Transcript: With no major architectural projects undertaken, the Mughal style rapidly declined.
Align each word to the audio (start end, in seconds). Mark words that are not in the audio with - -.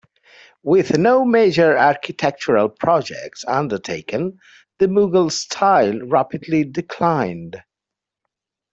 With 0.63 0.97
no 0.97 1.23
major 1.23 1.77
architectural 1.77 2.69
projects 2.69 3.45
undertaken, 3.47 4.39
the 4.79 4.87
Mughal 4.87 5.31
style 5.31 5.99
rapidly 6.07 6.63
declined. 6.63 7.61